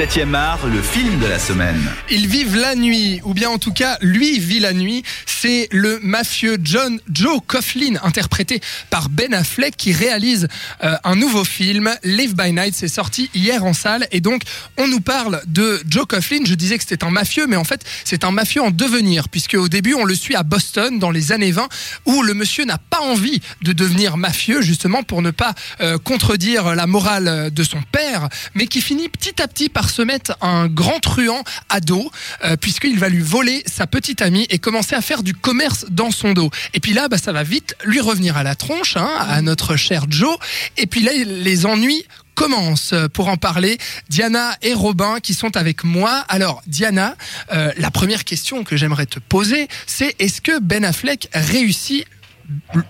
7e 0.00 0.32
art, 0.32 0.66
le 0.66 0.80
film 0.80 1.18
de 1.18 1.26
la 1.26 1.38
semaine. 1.38 1.90
Ils 2.08 2.26
vivent 2.26 2.56
la 2.56 2.74
nuit, 2.74 3.20
ou 3.22 3.34
bien 3.34 3.50
en 3.50 3.58
tout 3.58 3.74
cas, 3.74 3.98
lui 4.00 4.38
vit 4.38 4.58
la 4.58 4.72
nuit. 4.72 5.02
C'est 5.42 5.68
le 5.72 5.98
mafieux 6.02 6.58
John 6.62 7.00
Joe 7.10 7.40
Coughlin, 7.46 7.94
interprété 8.02 8.60
par 8.90 9.08
Ben 9.08 9.32
Affleck, 9.32 9.74
qui 9.74 9.90
réalise 9.90 10.48
euh, 10.84 10.96
un 11.02 11.16
nouveau 11.16 11.44
film, 11.44 11.90
Live 12.04 12.34
by 12.34 12.52
Night. 12.52 12.74
C'est 12.76 12.88
sorti 12.88 13.30
hier 13.32 13.64
en 13.64 13.72
salle, 13.72 14.06
et 14.12 14.20
donc 14.20 14.42
on 14.76 14.86
nous 14.86 15.00
parle 15.00 15.40
de 15.46 15.80
Joe 15.88 16.04
Coughlin. 16.06 16.44
Je 16.44 16.52
disais 16.52 16.76
que 16.76 16.84
c'était 16.86 17.04
un 17.04 17.10
mafieux, 17.10 17.46
mais 17.46 17.56
en 17.56 17.64
fait, 17.64 17.86
c'est 18.04 18.24
un 18.24 18.32
mafieux 18.32 18.60
en 18.60 18.70
devenir, 18.70 19.30
puisque 19.30 19.54
au 19.54 19.68
début, 19.68 19.94
on 19.94 20.04
le 20.04 20.14
suit 20.14 20.34
à 20.34 20.42
Boston 20.42 20.98
dans 20.98 21.10
les 21.10 21.32
années 21.32 21.52
20, 21.52 21.70
où 22.04 22.22
le 22.22 22.34
monsieur 22.34 22.66
n'a 22.66 22.76
pas 22.76 23.00
envie 23.00 23.40
de 23.62 23.72
devenir 23.72 24.18
mafieux, 24.18 24.60
justement 24.60 25.02
pour 25.02 25.22
ne 25.22 25.30
pas 25.30 25.54
euh, 25.80 25.96
contredire 25.96 26.74
la 26.74 26.86
morale 26.86 27.50
de 27.50 27.62
son 27.62 27.80
père, 27.92 28.28
mais 28.54 28.66
qui 28.66 28.82
finit 28.82 29.08
petit 29.08 29.40
à 29.40 29.48
petit 29.48 29.70
par 29.70 29.88
se 29.88 30.02
mettre 30.02 30.36
un 30.42 30.66
grand 30.66 31.00
truand 31.00 31.44
à 31.70 31.80
dos, 31.80 32.10
euh, 32.44 32.58
puisqu'il 32.58 32.98
va 32.98 33.08
lui 33.08 33.22
voler 33.22 33.62
sa 33.64 33.86
petite 33.86 34.20
amie 34.20 34.46
et 34.50 34.58
commencer 34.58 34.94
à 34.94 35.00
faire 35.00 35.22
du 35.22 35.29
commerce 35.34 35.86
dans 35.90 36.10
son 36.10 36.32
dos. 36.32 36.50
Et 36.74 36.80
puis 36.80 36.92
là, 36.92 37.08
bah, 37.08 37.18
ça 37.18 37.32
va 37.32 37.42
vite 37.42 37.74
lui 37.84 38.00
revenir 38.00 38.36
à 38.36 38.42
la 38.42 38.54
tronche, 38.54 38.96
hein, 38.96 39.10
à 39.18 39.40
notre 39.42 39.76
cher 39.76 40.06
Joe. 40.08 40.36
Et 40.76 40.86
puis 40.86 41.02
là, 41.02 41.12
les 41.14 41.66
ennuis 41.66 42.04
commencent. 42.34 42.94
Pour 43.12 43.28
en 43.28 43.36
parler, 43.36 43.76
Diana 44.08 44.56
et 44.62 44.72
Robin 44.72 45.20
qui 45.20 45.34
sont 45.34 45.56
avec 45.56 45.84
moi. 45.84 46.24
Alors, 46.28 46.62
Diana, 46.66 47.16
euh, 47.52 47.70
la 47.76 47.90
première 47.90 48.24
question 48.24 48.64
que 48.64 48.76
j'aimerais 48.76 49.06
te 49.06 49.18
poser, 49.18 49.68
c'est 49.86 50.14
est-ce 50.18 50.40
que 50.40 50.58
Ben 50.60 50.84
Affleck 50.84 51.28
réussit 51.34 52.06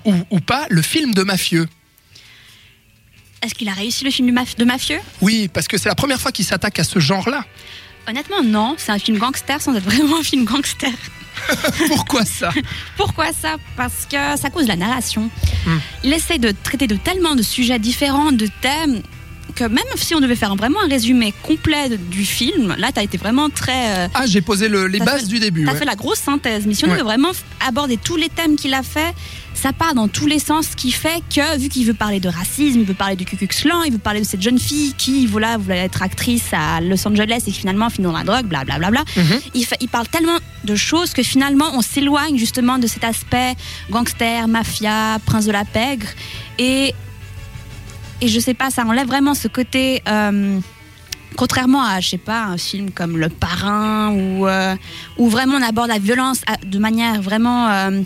ou, 0.05 0.13
ou 0.31 0.41
pas 0.41 0.67
le 0.71 0.83
film 0.83 1.13
de 1.15 1.23
mafieux 1.23 1.67
Est-ce 3.43 3.55
qu'il 3.55 3.69
a 3.69 3.73
réussi 3.73 4.05
le 4.05 4.11
film 4.11 4.29
du 4.29 4.33
maf- 4.35 4.57
de 4.57 4.65
mafieux 4.65 5.01
Oui, 5.21 5.49
parce 5.53 5.67
que 5.67 5.79
c'est 5.79 5.89
la 5.89 5.95
première 5.95 6.21
fois 6.21 6.31
qu'il 6.33 6.45
s'attaque 6.45 6.79
à 6.79 6.85
ce 6.85 6.99
genre-là. 6.99 7.45
Honnêtement, 8.09 8.43
non. 8.43 8.75
C'est 8.79 8.93
un 8.93 8.99
film 8.99 9.19
gangster 9.19 9.61
sans 9.61 9.75
être 9.75 9.85
vraiment 9.85 10.19
un 10.21 10.23
film 10.23 10.45
gangster. 10.45 10.91
Pourquoi 11.89 12.25
ça 12.25 12.51
Pourquoi 12.97 13.33
ça 13.33 13.57
Parce 13.77 14.07
que 14.07 14.17
à 14.17 14.51
cause 14.51 14.67
la 14.67 14.77
narration. 14.77 15.31
Hmm. 15.67 15.79
Il 16.05 16.13
essaie 16.13 16.39
de 16.39 16.53
traiter 16.63 16.87
de 16.87 16.97
tellement 16.97 17.35
de 17.35 17.43
sujets 17.43 17.79
différents, 17.79 18.33
de 18.33 18.49
thèmes, 18.61 19.03
que 19.55 19.65
même 19.65 19.83
si 19.97 20.15
on 20.15 20.21
devait 20.21 20.37
faire 20.37 20.55
vraiment 20.57 20.79
un 20.85 20.89
résumé 20.89 21.35
complet 21.43 21.89
du 22.11 22.25
film, 22.25 22.75
là, 22.79 22.93
tu 22.93 23.01
as 23.01 23.03
été 23.03 23.19
vraiment 23.19 23.51
très. 23.51 23.99
euh, 23.99 24.09
Ah, 24.15 24.27
j'ai 24.27 24.41
posé 24.41 24.69
le- 24.69 24.87
les 24.87 24.99
bases 25.01 25.23
fait- 25.23 25.27
du 25.27 25.39
début. 25.41 25.65
T'as 25.65 25.73
ouais. 25.73 25.79
fait 25.79 25.85
la 25.85 25.97
grosse 25.97 26.19
synthèse, 26.21 26.65
mais 26.67 26.75
si 26.75 26.85
on 26.85 26.89
Ouais. 26.91 26.97
veut 26.97 27.03
vraiment 27.03 27.31
aborder 27.67 27.97
tous 27.97 28.17
les 28.17 28.29
thèmes 28.29 28.57
qu'il 28.57 28.73
a 28.75 28.83
fait, 28.83 29.13
ça 29.55 29.73
part 29.73 29.95
dans 29.95 30.07
tous 30.09 30.27
les 30.27 30.39
sens, 30.39 30.69
ce 30.71 30.77
qui 30.77 30.93
fait 30.93 31.21
que, 31.35 31.59
vu 31.59 31.69
qu'il 31.69 31.85
veut 31.85 31.95
parler 31.95 32.21
de 32.21 32.29
racisme, 32.29 32.79
il 32.81 32.85
veut 32.87 32.95
parler 32.95 33.17
du 33.17 33.25
Ku 33.25 33.37
Klux 33.37 33.49
Klan, 33.49 33.83
il 33.83 33.93
veut 33.93 33.99
parler 33.99 34.21
de 34.21 34.25
cette 34.27 34.41
jeune 34.41 34.59
fille 34.59 34.95
qui 34.97 35.27
voilà, 35.27 35.59
voulait 35.59 35.79
être 35.79 36.01
actrice 36.03 36.45
à 36.53 36.81
Los 36.81 37.07
Angeles 37.07 37.43
et 37.47 37.51
qui 37.51 37.59
finalement 37.59 37.91
finit 37.91 38.07
dans 38.07 38.17
la 38.17 38.25
drogue, 38.25 38.47
blablabla. 38.47 39.05
Mhm. 39.17 39.41
il, 39.55 39.65
fait- 39.67 39.77
il 39.81 39.89
parle 39.89 40.07
tellement 40.09 40.39
de 40.65 40.75
choses 40.77 41.13
que 41.13 41.23
finalement 41.23 41.73
on 41.75 41.83
s'éloigne 41.83 42.39
justement 42.39 42.79
de 42.79 42.87
cet 42.87 43.03
aspect 43.05 43.55
gangster, 43.91 44.47
mafia, 44.49 45.19
prince 45.27 45.45
de 45.45 45.53
la 45.53 45.65
pègre. 45.65 46.07
Et, 46.59 46.95
et 48.21 48.29
je 48.29 48.39
sais 48.41 48.55
pas, 48.55 48.71
ça 48.71 48.85
enlève 48.85 49.07
vraiment 49.07 49.35
ce 49.35 49.49
côté. 49.49 50.03
euh, 50.09 50.59
Contrairement 51.37 51.85
à, 51.85 52.01
je 52.01 52.09
sais 52.09 52.19
pas, 52.19 52.43
un 52.43 52.59
film 52.59 52.91
comme 52.91 53.17
Le 53.17 53.29
Parrain, 53.29 54.11
où, 54.13 54.49
euh, 54.49 54.75
où 55.17 55.29
vraiment 55.29 55.57
on 55.59 55.63
aborde 55.63 55.89
la 55.89 55.99
violence 56.01 56.43
de 56.67 56.79
manière 56.81 57.23
vraiment 57.23 57.69
euh, 57.71 58.01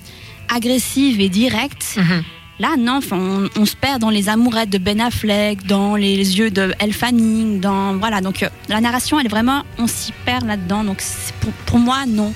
agressive 0.54 1.20
et 1.22 1.30
directe, 1.30 1.96
Mhm. 1.96 2.22
Là, 2.58 2.74
non, 2.78 3.00
on, 3.10 3.48
on 3.56 3.66
se 3.66 3.77
perd 3.77 4.00
dans 4.00 4.10
les 4.10 4.28
amourettes 4.28 4.70
de 4.70 4.78
Ben 4.78 5.00
Affleck, 5.00 5.66
dans 5.66 5.97
les 5.97 6.16
yeux 6.38 6.50
de 6.50 6.74
Elle 6.78 6.92
Fanning, 6.92 7.60
dans. 7.60 7.94
Voilà, 7.97 8.20
donc 8.20 8.42
euh, 8.42 8.48
la 8.69 8.80
narration, 8.80 9.19
elle 9.20 9.27
est 9.27 9.30
vraiment. 9.30 9.64
On 9.78 9.86
s'y 9.86 10.12
perd 10.24 10.47
là-dedans, 10.47 10.84
donc 10.84 11.02
pour, 11.41 11.52
pour 11.66 11.78
moi, 11.78 12.05
non. 12.06 12.32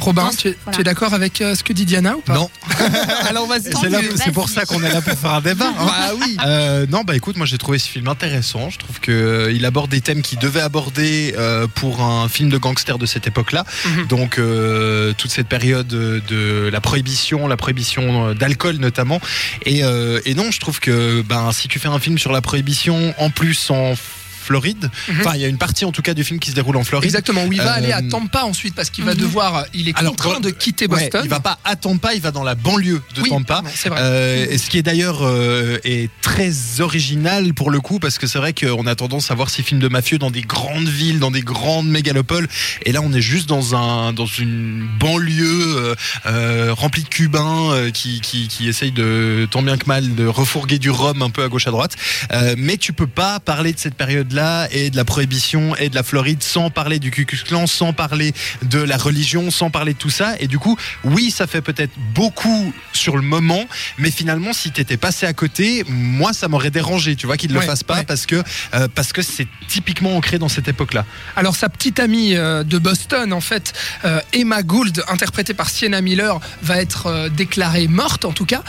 Robin, 0.00 0.30
tu 0.38 0.48
es, 0.50 0.56
voilà. 0.62 0.76
tu 0.76 0.80
es 0.80 0.84
d'accord 0.84 1.12
avec 1.12 1.40
euh, 1.40 1.56
ce 1.56 1.64
que 1.64 1.72
dit 1.72 1.84
Diana 1.84 2.16
ou 2.16 2.20
pas? 2.20 2.34
Non. 2.34 2.48
Alors 3.28 3.46
vas-y. 3.48 3.62
C'est 3.74 3.88
là- 3.90 3.98
Vas-y. 4.00 4.16
c'est 4.16 4.30
pour 4.32 4.48
ça 4.48 4.64
qu'on 4.64 4.80
est 4.84 4.92
là 4.92 5.00
pour 5.00 5.18
faire 5.18 5.32
un 5.34 5.40
débat. 5.40 5.72
hein. 5.76 5.86
Bah 5.86 6.10
oui. 6.20 6.36
Euh, 6.46 6.86
non, 6.88 7.02
bah 7.02 7.16
écoute, 7.16 7.36
moi 7.36 7.46
j'ai 7.46 7.58
trouvé 7.58 7.80
ce 7.80 7.88
film 7.88 8.06
intéressant. 8.06 8.70
Je 8.70 8.78
trouve 8.78 9.00
que 9.00 9.10
euh, 9.10 9.52
il 9.52 9.64
aborde 9.66 9.90
des 9.90 10.00
thèmes 10.00 10.22
qu'il 10.22 10.38
devait 10.38 10.60
aborder 10.60 11.34
euh, 11.36 11.66
pour 11.66 12.00
un 12.00 12.28
film 12.28 12.48
de 12.48 12.58
gangster 12.58 12.96
de 12.96 13.06
cette 13.06 13.26
époque-là. 13.26 13.64
Mhm. 13.86 14.06
Donc 14.06 14.38
euh, 14.38 15.12
toute 15.18 15.32
cette 15.32 15.48
période 15.48 15.88
de 15.88 16.68
la 16.72 16.80
prohibition, 16.80 17.48
la 17.48 17.56
prohibition 17.56 18.34
d'alcool 18.34 18.76
notamment. 18.76 19.20
Et, 19.64 19.84
euh, 19.84 20.20
et 20.24 20.34
non, 20.34 20.50
je 20.50 20.60
trouve 20.60 20.80
que 20.80 21.22
ben 21.22 21.52
si 21.52 21.68
tu 21.68 21.78
fais 21.78 21.88
un 21.88 21.98
film 21.98 22.18
sur 22.18 22.32
la 22.32 22.40
prohibition 22.40 23.14
en 23.18 23.30
plus 23.30 23.70
en 23.70 23.94
Floride, 24.38 24.90
Mhm. 25.08 25.16
enfin 25.20 25.32
il 25.34 25.40
y 25.40 25.44
a 25.44 25.48
une 25.48 25.58
partie 25.58 25.84
en 25.84 25.92
tout 25.92 26.02
cas 26.02 26.14
du 26.14 26.24
film 26.24 26.38
qui 26.40 26.50
se 26.50 26.54
déroule 26.54 26.76
en 26.76 26.84
Floride. 26.84 27.04
Exactement, 27.06 27.44
où 27.44 27.52
il 27.52 27.58
va 27.60 27.72
Euh, 27.74 27.78
aller 27.78 27.92
à 27.92 28.02
Tampa 28.02 28.42
ensuite 28.44 28.74
parce 28.74 28.90
qu'il 28.90 29.04
va 29.04 29.14
Mhm. 29.14 29.20
devoir, 29.20 29.64
il 29.74 29.88
est 29.88 29.98
Alors, 29.98 30.12
contraint 30.16 30.40
de 30.40 30.50
quitter 30.50 30.86
Ouais, 30.86 31.02
Boston. 31.04 31.20
il 31.24 31.30
va 31.30 31.40
pas 31.40 31.58
à 31.64 31.76
Tampa, 31.76 32.14
il 32.14 32.20
va 32.20 32.30
dans 32.30 32.44
la 32.44 32.54
banlieue 32.54 33.02
de 33.14 33.20
oui, 33.22 33.28
Tampa. 33.30 33.62
c'est 33.74 33.88
vrai. 33.88 34.00
Euh, 34.00 34.56
ce 34.58 34.68
qui 34.70 34.78
est 34.78 34.82
d'ailleurs 34.82 35.18
euh, 35.22 35.78
est 35.84 36.10
très 36.22 36.52
original 36.80 37.52
pour 37.54 37.70
le 37.70 37.80
coup 37.80 37.98
parce 37.98 38.18
que 38.18 38.26
c'est 38.26 38.38
vrai 38.38 38.52
qu'on 38.52 38.86
a 38.86 38.94
tendance 38.94 39.30
à 39.30 39.34
voir 39.34 39.50
ces 39.50 39.62
films 39.62 39.80
de 39.80 39.88
mafieux 39.88 40.18
dans 40.18 40.30
des 40.30 40.42
grandes 40.42 40.88
villes, 40.88 41.18
dans 41.18 41.30
des 41.30 41.42
grandes 41.42 41.88
mégalopoles 41.88 42.48
et 42.86 42.92
là 42.92 43.00
on 43.02 43.12
est 43.12 43.20
juste 43.20 43.48
dans 43.48 43.74
un 43.74 44.12
dans 44.12 44.26
une 44.26 44.86
banlieue 44.98 45.76
euh, 45.76 45.94
euh, 46.26 46.74
remplie 46.76 47.02
de 47.02 47.08
Cubains 47.08 47.70
euh, 47.72 47.90
qui, 47.90 48.20
qui 48.20 48.48
qui 48.48 48.68
essayent 48.68 48.92
de 48.92 49.46
tant 49.50 49.62
bien 49.62 49.76
que 49.76 49.86
mal 49.86 50.14
de 50.14 50.26
refourguer 50.26 50.78
du 50.78 50.90
rhum 50.90 51.22
un 51.22 51.30
peu 51.30 51.42
à 51.42 51.48
gauche 51.48 51.66
à 51.66 51.70
droite 51.70 51.96
Euh, 52.32 52.54
mais 52.58 52.76
tu 52.76 52.92
peux 52.92 53.06
pas 53.06 53.40
parler 53.40 53.72
de 53.72 53.78
cette 53.78 53.94
période 53.94 54.32
là 54.32 54.37
et 54.70 54.90
de 54.90 54.96
la 54.96 55.04
prohibition 55.04 55.74
et 55.76 55.88
de 55.88 55.94
la 55.94 56.02
Floride 56.02 56.42
sans 56.42 56.70
parler 56.70 56.98
du 56.98 57.10
Ku 57.10 57.24
Klux 57.24 57.42
Klan, 57.44 57.66
sans 57.66 57.92
parler 57.92 58.32
de 58.62 58.78
la 58.78 58.96
religion, 58.96 59.50
sans 59.50 59.70
parler 59.70 59.94
de 59.94 59.98
tout 59.98 60.10
ça 60.10 60.34
et 60.40 60.46
du 60.46 60.58
coup 60.58 60.76
oui 61.04 61.30
ça 61.30 61.46
fait 61.46 61.60
peut-être 61.62 61.92
beaucoup 62.14 62.72
sur 62.92 63.16
le 63.16 63.22
moment 63.22 63.64
mais 63.98 64.10
finalement 64.10 64.52
si 64.52 64.70
t'étais 64.70 64.96
passé 64.96 65.26
à 65.26 65.32
côté 65.32 65.84
moi 65.88 66.32
ça 66.32 66.48
m'aurait 66.48 66.70
dérangé 66.70 67.16
tu 67.16 67.26
vois 67.26 67.36
qu'ils 67.36 67.52
le 67.52 67.58
Ouais, 67.58 67.66
fassent 67.66 67.82
pas 67.82 67.96
ouais. 67.98 68.04
parce 68.04 68.24
que 68.26 68.36
euh, 68.74 68.86
parce 68.94 69.12
que 69.12 69.20
c'est 69.22 69.48
typiquement 69.66 70.16
ancré 70.16 70.38
dans 70.38 70.48
cette 70.48 70.68
époque 70.68 70.94
là 70.94 71.04
Alors 71.34 71.56
sa 71.56 71.68
petite 71.68 71.98
amie 71.98 72.36
euh, 72.36 72.62
de 72.62 72.78
Boston, 72.78 73.32
en 73.32 73.40
fait, 73.40 73.72
euh, 74.04 74.20
Emma 74.32 74.62
Gould, 74.62 75.02
interprétée 75.08 75.54
par 75.54 75.68
Sienna 75.70 76.00
Miller, 76.00 76.38
va 76.62 76.80
être 76.80 77.28
déclarée 77.30 77.88
morte 77.88 78.24
en 78.24 78.32
tout 78.32 78.44
cas. 78.46 78.62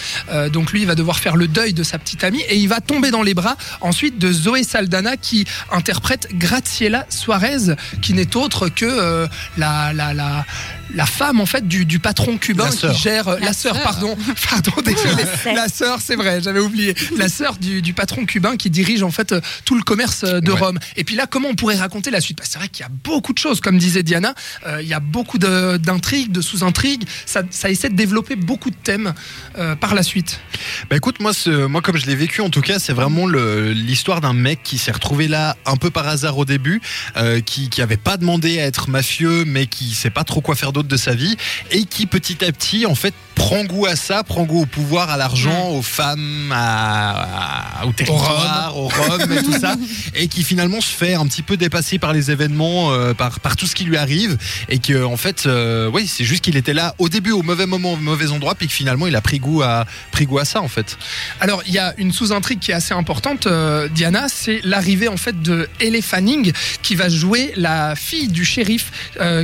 Donc 0.51 0.71
lui, 0.71 0.81
il 0.81 0.87
va 0.87 0.95
devoir 0.95 1.19
faire 1.19 1.35
le 1.35 1.47
deuil 1.47 1.73
de 1.73 1.83
sa 1.83 1.97
petite 1.99 2.23
amie 2.23 2.41
et 2.49 2.55
il 2.57 2.67
va 2.67 2.79
tomber 2.81 3.11
dans 3.11 3.21
les 3.21 3.33
bras 3.33 3.55
ensuite 3.81 4.17
de 4.17 4.31
Zoé 4.31 4.63
Saldana 4.63 5.17
qui 5.17 5.45
interprète 5.71 6.27
Graciela 6.33 7.05
Suarez, 7.09 7.75
qui 8.01 8.13
n'est 8.13 8.35
autre 8.35 8.69
que 8.69 8.85
euh, 8.85 9.27
la, 9.57 9.93
la, 9.93 10.13
la, 10.13 10.45
la 10.95 11.05
femme 11.05 11.39
en 11.39 11.45
fait 11.45 11.67
du, 11.67 11.85
du 11.85 11.99
patron 11.99 12.37
cubain 12.37 12.69
qui 12.69 12.93
gère 12.93 13.27
euh, 13.27 13.39
la, 13.39 13.47
La 13.47 13.53
sœur, 13.53 13.75
sœur. 13.75 13.83
pardon, 13.83 14.17
pardon, 14.49 14.71
désolé, 14.83 15.23
la 15.45 15.67
sœur, 15.69 15.99
c'est 16.03 16.15
vrai, 16.15 16.41
j'avais 16.41 16.59
oublié, 16.59 16.95
la 17.17 17.29
sœur 17.29 17.57
du, 17.57 17.81
du 17.81 17.93
patron 17.93 18.25
cubain 18.25 18.57
qui 18.57 18.69
dirige 18.69 19.03
en 19.03 19.11
fait 19.11 19.31
euh, 19.31 19.41
tout 19.65 19.75
le 19.75 19.83
commerce 19.83 20.23
euh, 20.23 20.39
de 20.41 20.51
Ouais. 20.51 20.59
Rome. 20.59 20.79
Et 20.95 21.03
puis 21.03 21.15
là, 21.15 21.27
comment 21.27 21.49
on 21.49 21.55
pourrait 21.55 21.77
raconter 21.77 22.09
la 22.11 22.21
suite? 22.21 22.37
Parce 22.37 22.49
que 22.49 22.53
C'est 22.53 22.59
vrai 22.59 22.69
qu'il 22.69 22.81
y 22.83 22.85
a 22.85 22.91
beaucoup 23.03 23.33
de 23.33 23.37
choses, 23.37 23.61
comme 23.61 23.77
disait 23.77 24.03
Diana, 24.03 24.33
euh, 24.65 24.81
il 24.81 24.87
y 24.87 24.93
a 24.93 24.99
beaucoup 24.99 25.37
de- 25.37 25.77
d'intrigues, 25.77 26.31
de, 26.31 26.41
sous-intrigues, 26.41 27.03
ça, 27.25 27.43
ça 27.51 27.69
essaie 27.69 27.89
de 27.89 27.95
développer 27.95 28.35
beaucoup 28.35 28.69
de 28.71 28.75
thèmes 28.75 29.13
euh, 29.57 29.75
par 29.75 29.93
la 29.95 30.01
suite. 30.03 30.39
Bah 30.89 30.95
écoute, 30.95 31.19
moi, 31.19 31.33
ce, 31.33 31.65
moi 31.67 31.81
comme 31.81 31.97
je 31.97 32.07
l'ai 32.07 32.15
vécu, 32.15 32.41
en 32.41 32.49
tout 32.49 32.61
cas, 32.61 32.79
c'est 32.79 32.93
vraiment 32.93 33.27
l'histoire 33.27 34.21
d'un 34.21 34.33
mec 34.33 34.61
qui 34.63 34.77
s'est 34.77 34.91
retrouvé 34.91 35.27
là 35.27 35.55
un 35.65 35.75
peu 35.75 35.91
par 35.91 36.07
hasard 36.07 36.37
au 36.37 36.45
début, 36.45 36.81
euh, 37.17 37.41
qui, 37.41 37.69
qui 37.69 37.81
avait 37.81 37.97
pas 37.97 38.17
demandé 38.17 38.59
à 38.59 38.65
être 38.65 38.89
mafieux, 38.89 39.45
mais 39.45 39.67
qui 39.67 39.93
sait 39.93 40.09
pas 40.09 40.23
trop 40.23 40.41
quoi 40.41 40.55
faire 40.55 40.71
d'autre 40.73 40.78
de 40.87 40.97
sa 40.97 41.13
vie, 41.15 41.35
et 41.71 41.85
qui 41.85 42.05
petit 42.05 42.43
à 42.45 42.51
petit, 42.51 42.85
en 42.85 42.95
fait, 42.95 43.13
prend 43.35 43.63
goût 43.63 43.85
à 43.85 43.95
ça, 43.95 44.23
prend 44.23 44.43
goût 44.43 44.61
au 44.63 44.65
pouvoir, 44.65 45.09
à 45.09 45.15
l'argent, 45.17 45.69
aux 45.69 45.81
femmes, 45.81 46.51
à, 46.53 47.81
à- 47.81 47.85
au 47.85 47.91
territoire, 47.93 48.77
au 48.77 48.87
rhum 48.87 49.31
et 49.31 49.41
tout 49.43 49.57
ça, 49.57 49.75
et 50.15 50.27
qui 50.27 50.43
finalement 50.43 50.81
se 50.81 50.89
fait 50.91 51.13
un 51.13 51.25
petit 51.25 51.41
peu 51.41 51.55
dépasser 51.57 51.99
par 51.99 52.11
les 52.11 52.31
événements, 52.31 52.91
euh, 52.91 53.13
par, 53.13 53.39
par 53.39 53.55
tout 53.55 53.65
ce 53.65 53.75
qui 53.75 53.85
lui 53.85 53.95
arrive, 53.97 54.37
et 54.67 54.79
que 54.79 55.03
en 55.05 55.15
fait, 55.17 55.45
euh, 55.45 55.89
oui, 55.93 56.05
c'est 56.07 56.25
juste 56.25 56.43
qu'il 56.43 56.57
était 56.57 56.73
là 56.73 56.95
au 56.97 57.07
début 57.07 57.31
au 57.31 57.41
mauvais 57.43 57.65
moment, 57.65 57.93
au 57.93 57.97
mauvais 57.97 58.29
endroit, 58.31 58.55
puis 58.55 58.67
que 58.67 58.73
finalement, 58.73 59.07
il 59.07 59.15
a 59.15 59.21
pris 59.21 59.39
goût 59.39 59.61
à 59.61 59.85
pris 60.11 60.25
goût 60.25 60.39
à 60.39 60.45
ça 60.45 60.61
en 60.61 60.67
fait. 60.67 60.97
Alors, 61.39 61.63
il 61.65 61.73
y 61.73 61.79
a 61.79 61.93
une 61.97 62.11
sous-intrigue 62.11 62.59
qui 62.59 62.71
est 62.71 62.75
assez 62.75 62.93
importante, 62.93 63.47
euh, 63.47 63.87
Diana, 63.87 64.27
c'est 64.27 64.59
l'arrivée 64.65 65.07
en 65.07 65.17
fait 65.17 65.41
de 65.41 65.69
Elle 65.79 66.01
Fanning 66.01 66.51
qui 66.81 66.95
va 66.95 67.07
jouer 67.09 67.53
la 67.55 67.95
fille 67.95 68.27
du 68.27 68.43
shérif 68.45 68.91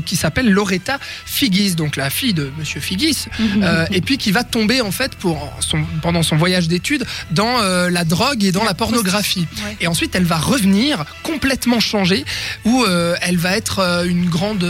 qui 0.05 0.15
s'appelle 0.15 0.49
Loretta 0.49 0.99
Figgis, 1.25 1.75
donc 1.75 1.95
la 1.95 2.09
fille 2.09 2.33
de 2.33 2.51
Monsieur 2.57 2.79
Figgis. 2.79 3.25
Mhm. 3.39 3.63
Euh, 3.63 3.85
et 3.91 4.01
puis 4.01 4.17
qui 4.17 4.31
va 4.31 4.43
tomber 4.43 4.81
en 4.81 4.91
fait 4.91 5.15
pour 5.15 5.51
son, 5.59 5.83
pendant 6.01 6.23
son 6.23 6.37
voyage 6.37 6.67
d'études 6.67 7.05
dans 7.31 7.59
euh, 7.59 7.89
la 7.89 8.05
drogue 8.05 8.43
et 8.43 8.51
dans 8.51 8.61
La 8.61 8.67
la 8.67 8.73
pornographie. 8.75 9.47
Ouais. 9.65 9.77
Et 9.81 9.87
ensuite, 9.87 10.15
elle 10.15 10.23
va 10.23 10.37
revenir 10.37 11.03
complètement 11.23 11.79
changée, 11.79 12.23
où 12.63 12.83
euh, 12.83 13.15
elle 13.21 13.37
va 13.37 13.57
être 13.57 14.05
une 14.05 14.29
grande, 14.29 14.65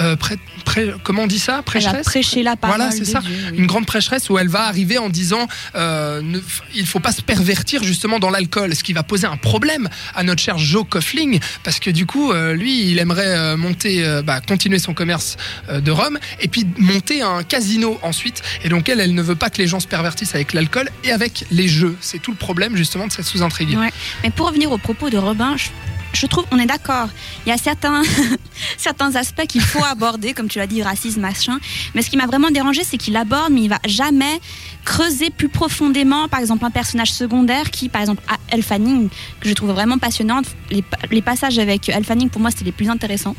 euh, 0.00 0.14
prê- 0.16 0.32
euh, 0.34 0.36
prê- 0.64 0.90
prê- 0.90 0.94
comment 1.02 1.22
on 1.22 1.26
dit 1.26 1.38
ça, 1.38 1.52
Elle 1.54 1.58
a 1.58 1.62
prêcheresse? 1.62 2.06
prêché 2.06 2.42
la 2.42 2.56
parole. 2.56 2.76
Voilà, 2.76 2.92
c'est 2.92 3.04
ça. 3.04 3.20
Dieu, 3.20 3.34
oui. 3.52 3.58
Une 3.58 3.66
grande 3.66 3.86
prêcheresse 3.86 4.28
où 4.30 4.38
elle 4.38 4.48
va 4.48 4.62
arriver 4.66 4.98
en 4.98 5.08
disant 5.08 5.46
euh, 5.74 6.20
ne, 6.22 6.38
il 6.74 6.86
faut 6.86 7.00
pas 7.00 7.12
se 7.12 7.22
pervertir 7.22 7.82
justement 7.82 8.18
dans 8.18 8.30
l'alcool, 8.30 8.74
ce 8.74 8.82
qui 8.84 8.92
va 8.92 9.02
poser 9.02 9.26
un 9.26 9.36
problème 9.36 9.88
à 10.14 10.22
notre 10.22 10.42
cher 10.42 10.58
Joe 10.58 10.84
Coughlin 10.88 11.38
parce 11.64 11.78
que 11.80 11.90
du 11.90 12.06
coup 12.06 12.32
euh, 12.32 12.54
lui 12.54 12.90
il 12.90 12.98
aimerait 12.98 13.26
euh, 13.36 13.56
monter, 13.56 14.04
euh, 14.04 14.22
bah, 14.22 14.40
continuer 14.40 14.78
son 14.78 14.94
commerce 14.94 15.36
de 15.72 15.90
rhum 15.90 16.18
et 16.40 16.48
puis 16.48 16.66
monter 16.78 17.22
un 17.22 17.42
casino 17.42 17.98
ensuite. 18.02 18.42
Et 18.64 18.68
donc 18.68 18.88
elle, 18.88 19.00
elle 19.00 19.14
ne 19.14 19.22
veut 19.22 19.36
pas 19.36 19.50
que 19.50 19.58
les 19.58 19.66
gens 19.66 19.80
se 19.80 19.86
pervertissent 19.88 20.34
avec 20.34 20.52
l'alcool 20.52 20.88
et 21.04 21.12
avec 21.12 21.44
les 21.50 21.68
jeux. 21.68 21.96
C'est 22.00 22.20
tout 22.20 22.30
le 22.30 22.36
problème 22.36 22.76
justement 22.76 23.06
de 23.06 23.12
cette 23.12 23.26
sous-intrigue. 23.26 23.76
Ouais. 23.78 23.90
Mais 24.22 24.30
pour 24.30 24.46
revenir 24.46 24.70
aux 24.72 24.78
propos 24.78 25.10
de 25.10 25.16
Robin, 25.18 25.56
je, 25.56 25.68
je 26.12 26.26
trouve, 26.26 26.44
on 26.50 26.58
est 26.58 26.66
d'accord. 26.66 27.08
Il 27.46 27.48
y 27.50 27.52
a 27.52 27.56
certains, 27.58 28.02
certains 28.76 29.14
aspects 29.16 29.46
qu'il 29.46 29.60
faut 29.60 29.82
aborder, 29.84 30.32
comme 30.34 30.48
tu 30.48 30.58
l'as 30.58 30.66
dit, 30.66 30.82
racisme, 30.82 31.20
machin. 31.20 31.58
Mais 31.94 32.02
ce 32.02 32.10
qui 32.10 32.16
m'a 32.16 32.26
vraiment 32.26 32.50
dérangé, 32.50 32.82
c'est 32.84 32.98
qu'il 32.98 33.16
aborde, 33.16 33.52
mais 33.52 33.62
il 33.62 33.68
va 33.68 33.78
jamais 33.86 34.40
creuser 34.84 35.30
plus 35.30 35.48
profondément, 35.48 36.28
par 36.28 36.40
exemple, 36.40 36.64
un 36.64 36.70
personnage 36.70 37.12
secondaire 37.12 37.70
qui, 37.70 37.88
par 37.88 38.00
exemple, 38.00 38.22
a 38.28 38.36
Elle 38.48 38.62
Fanning, 38.62 39.08
que 39.40 39.48
je 39.48 39.54
trouve 39.54 39.70
vraiment 39.70 39.98
passionnante. 39.98 40.46
Les, 40.70 40.82
pa- 40.82 40.98
les 41.10 41.22
passages 41.22 41.58
avec 41.58 41.88
Elle 41.88 42.04
Fanning, 42.04 42.28
pour 42.30 42.40
moi, 42.40 42.50
c'était 42.50 42.64
les 42.64 42.72
plus 42.72 42.90
intéressants. 42.90 43.36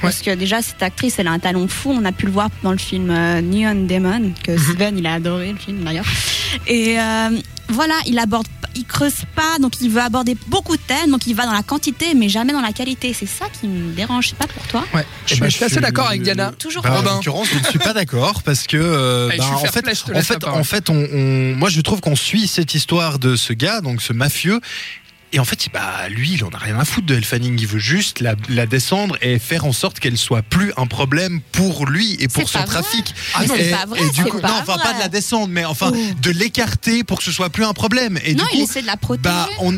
Parce 0.00 0.20
que 0.20 0.34
déjà, 0.34 0.60
cette 0.62 0.82
actrice, 0.82 1.18
elle 1.18 1.28
a 1.28 1.32
un 1.32 1.38
talent 1.38 1.66
fou. 1.66 1.90
On 1.90 2.04
a 2.04 2.12
pu 2.12 2.26
le 2.26 2.32
voir 2.32 2.48
dans 2.62 2.72
le 2.72 2.78
film 2.78 3.10
euh, 3.10 3.40
Neon 3.40 3.86
Demon, 3.86 4.32
que 4.42 4.56
Sven, 4.56 4.98
il 4.98 5.06
a 5.06 5.14
adoré 5.14 5.50
le 5.52 5.58
film 5.58 5.82
d'ailleurs. 5.82 6.04
Et 6.66 7.00
euh, 7.00 7.30
voilà, 7.68 7.94
il 8.06 8.18
aborde, 8.18 8.46
il 8.76 8.84
creuse 8.84 9.22
pas, 9.34 9.58
donc 9.60 9.80
il 9.80 9.90
veut 9.90 10.00
aborder 10.02 10.36
beaucoup 10.48 10.76
de 10.76 10.82
thèmes, 10.82 11.10
donc 11.10 11.26
il 11.26 11.34
va 11.34 11.46
dans 11.46 11.52
la 11.52 11.62
quantité, 11.62 12.14
mais 12.14 12.28
jamais 12.28 12.52
dans 12.52 12.60
la 12.60 12.72
qualité. 12.72 13.12
C'est 13.18 13.26
ça 13.26 13.46
qui 13.60 13.66
me 13.68 13.92
dérange. 13.92 14.28
C'est 14.28 14.38
pas 14.38 14.46
pour 14.46 14.62
toi. 14.66 14.84
Ouais. 14.94 15.04
Je, 15.26 15.34
Eh 15.34 15.40
ben, 15.40 15.48
je 15.48 15.54
suis 15.56 15.64
assez 15.64 15.80
d'accord 15.80 16.08
avec 16.08 16.22
Diana. 16.22 16.52
Toujours 16.58 16.82
Bah, 16.82 16.96
Robin. 16.96 17.10
en 17.12 17.14
l'occurrence, 17.16 17.48
je 17.52 17.58
ne 17.58 17.64
suis 17.64 17.78
pas 17.78 17.92
d'accord 17.92 18.42
parce 18.42 18.66
que 18.66 18.76
euh, 18.76 19.28
Allez, 19.30 19.38
bah, 19.38 19.46
en 19.54 19.58
fait, 19.64 19.82
play, 19.82 19.92
en 20.14 20.22
fait, 20.22 20.44
en 20.44 20.64
fait, 20.64 20.90
on, 20.90 20.94
on- 21.12 21.54
moi 21.56 21.68
je 21.70 21.80
trouve 21.80 22.00
qu'on 22.00 22.16
suit 22.16 22.46
cette 22.46 22.74
histoire 22.74 23.18
de 23.18 23.36
ce 23.36 23.52
gars, 23.52 23.80
donc 23.80 24.02
ce 24.02 24.12
mafieux. 24.12 24.60
Et 25.34 25.40
en 25.40 25.44
fait, 25.44 25.68
bah, 25.72 26.08
lui, 26.08 26.34
il 26.34 26.44
en 26.44 26.50
a 26.50 26.58
rien 26.58 26.78
à 26.78 26.84
foutre 26.84 27.08
de 27.08 27.16
Elle 27.16 27.24
Fanning. 27.24 27.58
Il 27.60 27.66
veut 27.66 27.80
juste 27.80 28.20
la, 28.20 28.36
la 28.48 28.66
descendre 28.66 29.18
et 29.20 29.40
faire 29.40 29.64
en 29.64 29.72
sorte 29.72 29.98
qu'elle 29.98 30.16
soit 30.16 30.42
plus 30.42 30.72
un 30.76 30.86
problème 30.86 31.40
pour 31.50 31.86
lui 31.86 32.16
et 32.20 32.28
pour 32.28 32.48
son 32.48 32.60
pas 32.60 32.64
vrai. 32.66 32.80
trafic. 32.82 33.12
Ah 33.34 33.44
non, 33.44 33.56
et, 33.56 33.70
pas 33.70 33.84
vrai, 33.84 34.00
et 34.00 34.10
du 34.10 34.24
coup, 34.26 34.38
pas 34.40 34.48
non, 34.48 34.54
enfin 34.62 34.78
pas 34.78 34.92
de 34.94 35.00
la 35.00 35.08
descendre, 35.08 35.48
mais 35.48 35.64
enfin 35.64 35.90
de 35.90 36.30
l'écarter 36.30 37.02
pour 37.02 37.18
que 37.18 37.24
ce 37.24 37.32
soit 37.32 37.50
plus 37.50 37.64
un 37.64 37.72
problème. 37.72 38.16
Et 38.24 38.34
non, 38.34 38.44
du 38.44 38.50
il 38.58 38.64
coup, 38.64 38.70
essaie 38.70 38.82
de 38.82 38.86
la 38.86 38.96
protéger. 38.96 39.22
bah, 39.24 39.48
on, 39.58 39.76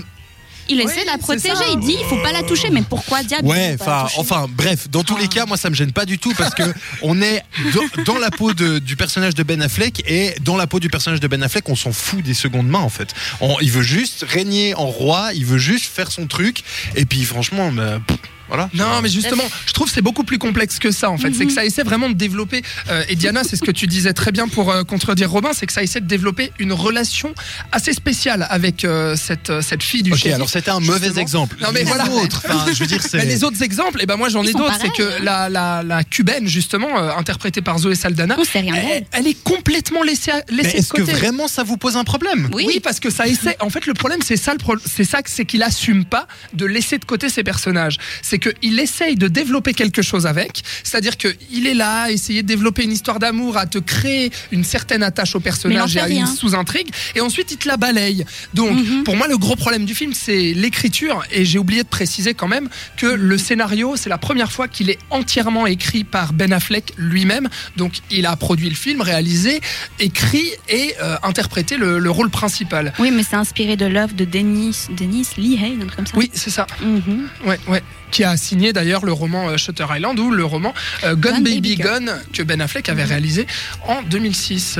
il 0.68 0.80
essaie 0.80 1.02
de 1.02 1.06
la 1.06 1.18
protéger. 1.18 1.54
Il 1.72 1.80
dit, 1.80 1.96
il 1.98 2.04
faut 2.06 2.20
pas 2.22 2.32
la 2.32 2.42
toucher. 2.42 2.70
Mais 2.70 2.82
pourquoi 2.82 3.22
diable 3.22 3.46
Ouais, 3.46 3.76
enfin, 4.16 4.46
bref, 4.48 4.88
dans 4.90 5.02
tous 5.04 5.16
les 5.16 5.24
Ah. 5.26 5.34
cas, 5.34 5.46
moi, 5.46 5.56
ça 5.56 5.70
me 5.70 5.74
gêne 5.74 5.92
pas 5.92 6.04
du 6.04 6.18
tout 6.18 6.32
parce 6.36 6.54
que 6.54 6.62
on 7.02 7.20
est 7.22 7.42
dans, 7.74 8.04
dans 8.04 8.18
la 8.18 8.30
peau 8.30 8.52
de- 8.54 8.78
du 8.78 8.96
personnage 8.96 9.34
de 9.34 9.42
Ben 9.42 9.60
Affleck 9.62 10.02
et 10.06 10.34
dans 10.40 10.56
la 10.56 10.66
peau 10.66 10.80
du 10.80 10.88
personnage 10.88 11.20
de 11.20 11.28
Ben 11.28 11.42
Affleck, 11.42 11.68
on 11.68 11.76
s'en 11.76 11.92
fout 11.92 12.22
des 12.22 12.34
secondes 12.34 12.68
mains 12.68 12.80
en 12.80 12.88
fait. 12.88 13.14
On- 13.40 13.56
il 13.60 13.70
veut 13.70 13.82
juste 13.82 14.24
régner 14.28 14.74
en 14.74 14.86
roi, 14.86 15.30
il 15.34 15.44
veut 15.46 15.58
juste 15.58 15.86
faire 15.86 16.10
son 16.10 16.26
truc 16.26 16.62
et 16.94 17.04
puis 17.04 17.24
franchement, 17.24 17.70
bah, 17.72 17.98
pff, 18.06 18.18
voilà. 18.48 18.68
Non, 18.74 19.00
mais 19.02 19.08
justement, 19.08 19.44
je 19.66 19.72
trouve 19.72 19.88
que 19.88 19.92
c'est 19.94 20.02
beaucoup 20.02 20.24
plus 20.24 20.38
complexe 20.38 20.78
que 20.78 20.90
ça, 20.90 21.10
en 21.10 21.18
fait. 21.18 21.32
C'est 21.34 21.46
que 21.46 21.52
ça 21.52 21.64
essaie 21.64 21.82
vraiment 21.82 22.08
de 22.08 22.14
développer. 22.14 22.62
euh, 22.90 23.02
et 23.08 23.14
Diana, 23.16 23.42
c'est 23.44 23.56
ce 23.56 23.62
que 23.62 23.70
tu 23.70 23.86
disais 23.86 24.12
très 24.12 24.32
bien 24.32 24.48
pour 24.48 24.70
euh, 24.70 24.84
contredire 24.84 25.30
Robin, 25.30 25.50
c'est 25.52 25.66
que 25.66 25.72
ça 25.72 25.82
essaie 25.82 26.00
de 26.00 26.06
développer 26.06 26.52
une 26.58 26.72
relation 26.72 27.34
assez 27.72 27.92
spéciale 27.92 28.46
avec 28.50 28.84
euh, 28.84 29.16
cette, 29.16 29.50
euh, 29.50 29.60
cette 29.62 29.82
fille 29.82 30.02
du 30.02 30.12
Ok, 30.12 30.26
alors 30.26 30.48
c'était 30.48 30.70
un 30.70 30.80
mauvais 30.80 31.00
Justement. 31.06 31.20
exemple. 31.22 31.56
Non, 31.60 31.68
mais 31.72 31.80
Les 31.80 31.86
voilà. 31.86 32.08
autres, 32.10 32.42
enfin, 32.48 32.64
je 32.72 32.78
veux 32.78 32.86
dire. 32.86 33.00
Mais 33.14 33.24
les 33.24 33.44
autres 33.44 33.62
exemples, 33.62 34.02
et 34.02 34.06
ben 34.06 34.16
moi 34.16 34.28
j'en 34.28 34.42
ai 34.44 34.52
d'autres. 34.52 34.78
C'est 34.80 34.90
que 34.92 35.22
la, 35.22 35.48
la, 35.48 35.82
la 35.82 36.04
cubaine, 36.04 36.46
justement, 36.46 36.98
euh, 36.98 37.10
interprétée 37.16 37.62
par 37.62 37.78
Zoé 37.78 37.94
Saldana, 37.94 38.36
rien 38.54 38.74
elle, 39.12 39.26
est 39.26 39.42
complètement 39.42 40.02
laissée, 40.02 40.32
laissée 40.50 40.72
de 40.72 40.76
est-ce 40.78 40.92
que 40.92 41.00
côté. 41.02 41.12
vraiment 41.12 41.48
ça 41.48 41.62
vous 41.62 41.76
pose 41.76 41.96
un 41.96 42.04
problème 42.04 42.48
Oui. 42.52 42.80
parce 42.82 43.00
que 43.00 43.10
ça 43.10 43.26
essaie. 43.26 43.56
En 43.60 43.70
fait, 43.70 43.86
le 43.86 43.94
problème, 43.94 44.20
c'est 44.24 44.36
ça, 44.36 44.52
le 44.52 44.58
pro- 44.58 44.76
c'est 44.84 45.04
ça, 45.04 45.20
c'est 45.24 45.44
qu'il 45.44 45.62
assume 45.62 46.04
pas 46.04 46.26
de 46.52 46.66
laisser 46.66 46.98
de 46.98 47.04
côté 47.04 47.28
ses 47.28 47.42
personnages. 47.44 47.98
C'est 48.22 48.35
qu'il 48.38 48.78
essaye 48.80 49.16
de 49.16 49.28
développer 49.28 49.74
quelque 49.74 50.02
chose 50.02 50.26
avec. 50.26 50.62
C'est-à-dire 50.82 51.16
que 51.16 51.28
il 51.52 51.66
est 51.66 51.74
là, 51.74 52.02
à 52.02 52.10
essayer 52.10 52.42
de 52.42 52.46
développer 52.48 52.84
une 52.84 52.92
histoire 52.92 53.18
d'amour, 53.18 53.56
à 53.56 53.66
te 53.66 53.78
créer 53.78 54.30
une 54.52 54.64
certaine 54.64 55.02
attache 55.02 55.34
au 55.34 55.40
personnage 55.40 55.96
et 55.96 56.00
à 56.00 56.08
une 56.08 56.26
sous-intrigue. 56.26 56.88
Et 57.14 57.20
ensuite, 57.20 57.50
il 57.52 57.56
te 57.58 57.68
la 57.68 57.76
balaye. 57.76 58.24
Donc, 58.54 58.76
Mhm. 58.76 59.04
pour 59.04 59.16
moi, 59.16 59.28
le 59.28 59.38
gros 59.38 59.56
problème 59.56 59.84
du 59.84 59.94
film, 59.94 60.12
c'est 60.14 60.52
l'écriture. 60.54 61.22
Et 61.32 61.44
j'ai 61.44 61.58
oublié 61.58 61.82
de 61.82 61.88
préciser 61.88 62.34
quand 62.34 62.48
même 62.48 62.68
que 62.96 63.06
le 63.06 63.38
scénario, 63.38 63.96
c'est 63.96 64.08
la 64.10 64.18
première 64.18 64.52
fois 64.52 64.68
qu'il 64.68 64.90
est 64.90 64.98
entièrement 65.10 65.66
écrit 65.66 66.04
par 66.04 66.32
Ben 66.32 66.52
Affleck 66.52 66.92
lui-même. 66.96 67.48
Donc, 67.76 67.94
il 68.10 68.26
a 68.26 68.34
produit 68.36 68.68
le 68.68 68.74
film, 68.74 69.00
réalisé, 69.00 69.60
écrit 69.98 70.46
et 70.68 70.94
euh, 71.02 71.16
interprété 71.22 71.76
le, 71.76 71.98
le 71.98 72.10
rôle 72.10 72.30
principal. 72.30 72.92
Oui, 72.98 73.10
mais 73.10 73.22
c'est 73.22 73.36
inspiré 73.36 73.76
de 73.76 73.86
l'œuvre 73.86 74.14
de 74.14 74.24
Denis, 74.24 74.76
Denis 74.96 75.26
Lee 75.36 75.58
Hay, 75.62 75.76
comme 75.94 76.06
ça. 76.06 76.12
Oui, 76.16 76.30
c'est 76.34 76.50
ça. 76.50 76.66
Mhm. 76.82 77.28
Ouais, 77.46 77.58
ouais. 77.68 77.82
Qui 78.10 78.22
a 78.26 78.36
signé 78.36 78.72
d'ailleurs 78.72 79.04
le 79.04 79.12
roman 79.12 79.48
euh, 79.48 79.56
Shutter 79.56 79.86
Island 79.90 80.18
ou 80.18 80.30
le 80.30 80.44
roman 80.44 80.74
euh, 81.04 81.14
Gun, 81.14 81.32
Gun 81.32 81.40
Baby 81.40 81.54
Baby 81.54 81.76
Gun 81.76 82.06
que 82.32 82.42
Ben 82.42 82.60
Affleck 82.60 82.88
avait 82.88 83.04
réalisé 83.04 83.46
en 83.86 84.02
2006. 84.02 84.78